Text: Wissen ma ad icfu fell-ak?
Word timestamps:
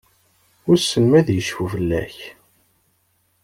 Wissen 0.65 1.05
ma 1.07 1.15
ad 1.19 1.29
icfu 1.39 1.65
fell-ak? 1.73 2.17